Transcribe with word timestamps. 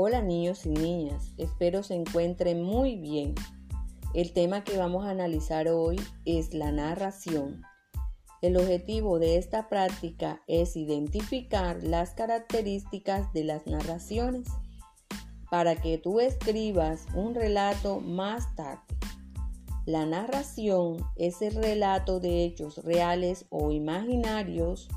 Hola 0.00 0.22
niños 0.22 0.64
y 0.64 0.68
niñas, 0.68 1.32
espero 1.38 1.82
se 1.82 1.96
encuentren 1.96 2.62
muy 2.62 2.94
bien. 2.94 3.34
El 4.14 4.32
tema 4.32 4.62
que 4.62 4.78
vamos 4.78 5.04
a 5.04 5.10
analizar 5.10 5.66
hoy 5.66 6.00
es 6.24 6.54
la 6.54 6.70
narración. 6.70 7.62
El 8.40 8.56
objetivo 8.58 9.18
de 9.18 9.38
esta 9.38 9.68
práctica 9.68 10.40
es 10.46 10.76
identificar 10.76 11.82
las 11.82 12.12
características 12.12 13.32
de 13.32 13.42
las 13.42 13.66
narraciones 13.66 14.46
para 15.50 15.74
que 15.74 15.98
tú 15.98 16.20
escribas 16.20 17.04
un 17.16 17.34
relato 17.34 17.98
más 17.98 18.54
tarde. 18.54 18.94
La 19.84 20.06
narración 20.06 20.98
es 21.16 21.42
el 21.42 21.56
relato 21.56 22.20
de 22.20 22.44
hechos 22.44 22.84
reales 22.84 23.46
o 23.50 23.72
imaginarios 23.72 24.88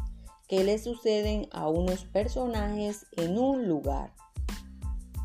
que 0.48 0.64
le 0.64 0.78
suceden 0.78 1.48
a 1.52 1.70
unos 1.70 2.06
personajes 2.06 3.08
en 3.18 3.40
un 3.40 3.68
lugar. 3.68 4.14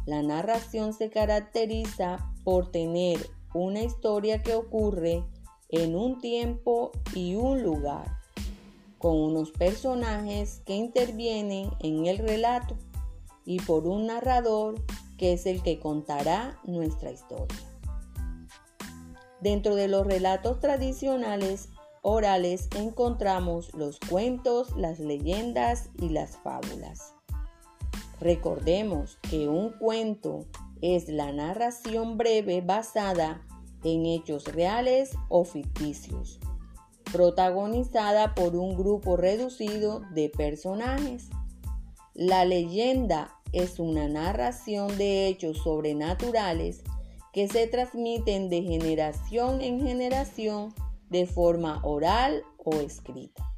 La 0.06 0.22
narración 0.22 0.92
se 0.92 1.10
caracteriza 1.10 2.32
por 2.44 2.70
tener 2.70 3.28
una 3.52 3.82
historia 3.82 4.42
que 4.42 4.54
ocurre 4.54 5.24
en 5.68 5.96
un 5.96 6.20
tiempo 6.20 6.92
y 7.12 7.34
un 7.34 7.62
lugar, 7.62 8.18
con 8.98 9.16
unos 9.16 9.50
personajes 9.50 10.62
que 10.64 10.74
intervienen 10.74 11.70
en 11.80 12.06
el 12.06 12.18
relato 12.18 12.76
y 13.44 13.58
por 13.60 13.86
un 13.86 14.06
narrador 14.06 14.80
que 15.18 15.32
es 15.32 15.44
el 15.46 15.62
que 15.62 15.80
contará 15.80 16.60
nuestra 16.64 17.10
historia. 17.10 17.58
Dentro 19.40 19.74
de 19.74 19.88
los 19.88 20.06
relatos 20.06 20.60
tradicionales 20.60 21.68
orales 22.02 22.68
encontramos 22.76 23.74
los 23.74 23.98
cuentos, 23.98 24.76
las 24.76 25.00
leyendas 25.00 25.90
y 25.98 26.10
las 26.10 26.36
fábulas. 26.36 27.16
Recordemos 28.20 29.18
que 29.28 29.48
un 29.48 29.70
cuento 29.70 30.46
es 30.80 31.08
la 31.08 31.32
narración 31.32 32.16
breve 32.16 32.60
basada 32.60 33.42
en 33.84 34.06
hechos 34.06 34.44
reales 34.46 35.10
o 35.28 35.44
ficticios, 35.44 36.40
protagonizada 37.12 38.34
por 38.34 38.56
un 38.56 38.76
grupo 38.76 39.16
reducido 39.16 40.00
de 40.12 40.28
personajes. 40.28 41.28
La 42.14 42.44
leyenda 42.44 43.34
es 43.52 43.78
una 43.78 44.08
narración 44.08 44.96
de 44.98 45.28
hechos 45.28 45.58
sobrenaturales 45.58 46.82
que 47.32 47.48
se 47.48 47.66
transmiten 47.66 48.48
de 48.48 48.62
generación 48.62 49.60
en 49.60 49.80
generación 49.80 50.74
de 51.10 51.26
forma 51.26 51.80
oral 51.84 52.42
o 52.56 52.74
escrita. 52.76 53.55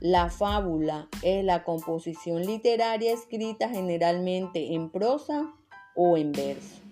La 0.00 0.28
fábula 0.28 1.08
es 1.22 1.42
la 1.42 1.64
composición 1.64 2.44
literaria 2.44 3.14
escrita 3.14 3.70
generalmente 3.70 4.74
en 4.74 4.90
prosa 4.90 5.54
o 5.94 6.18
en 6.18 6.32
verso, 6.32 6.82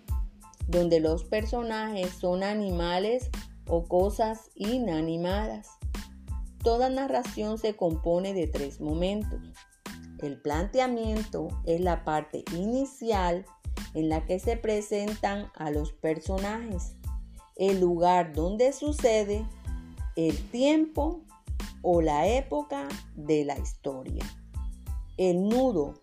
donde 0.68 1.00
los 1.00 1.24
personajes 1.24 2.10
son 2.12 2.42
animales 2.42 3.28
o 3.68 3.84
cosas 3.84 4.50
inanimadas. 4.54 5.68
Toda 6.62 6.88
narración 6.88 7.58
se 7.58 7.76
compone 7.76 8.32
de 8.32 8.46
tres 8.46 8.80
momentos. 8.80 9.38
El 10.22 10.40
planteamiento 10.40 11.48
es 11.66 11.82
la 11.82 12.04
parte 12.04 12.42
inicial 12.56 13.44
en 13.92 14.08
la 14.08 14.24
que 14.24 14.38
se 14.38 14.56
presentan 14.56 15.50
a 15.54 15.70
los 15.70 15.92
personajes, 15.92 16.94
el 17.56 17.80
lugar 17.80 18.32
donde 18.32 18.72
sucede, 18.72 19.46
el 20.16 20.38
tiempo 20.50 21.20
o 21.84 22.00
la 22.00 22.26
época 22.26 22.88
de 23.14 23.44
la 23.44 23.58
historia. 23.58 24.24
El 25.18 25.48
nudo 25.48 25.94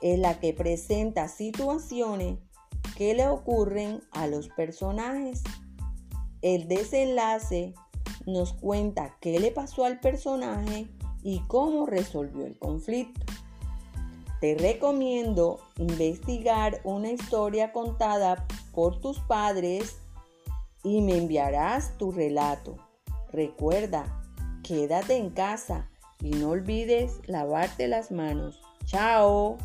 es 0.00 0.18
la 0.18 0.38
que 0.38 0.54
presenta 0.54 1.28
situaciones 1.28 2.38
que 2.96 3.12
le 3.12 3.26
ocurren 3.26 4.02
a 4.12 4.28
los 4.28 4.48
personajes. 4.48 5.42
El 6.42 6.68
desenlace 6.68 7.74
nos 8.24 8.52
cuenta 8.52 9.16
qué 9.20 9.40
le 9.40 9.50
pasó 9.50 9.84
al 9.84 10.00
personaje 10.00 10.88
y 11.22 11.40
cómo 11.48 11.86
resolvió 11.86 12.46
el 12.46 12.56
conflicto. 12.58 13.26
Te 14.40 14.54
recomiendo 14.54 15.58
investigar 15.76 16.80
una 16.84 17.10
historia 17.10 17.72
contada 17.72 18.46
por 18.72 19.00
tus 19.00 19.18
padres 19.20 19.96
y 20.84 21.00
me 21.00 21.18
enviarás 21.18 21.98
tu 21.98 22.12
relato. 22.12 22.76
Recuerda, 23.32 24.22
quédate 24.66 25.16
en 25.16 25.30
casa 25.30 25.88
y 26.20 26.30
no 26.30 26.50
olvides 26.50 27.20
lavarte 27.26 27.86
las 27.86 28.10
manos. 28.10 28.60
Chao. 28.84 29.56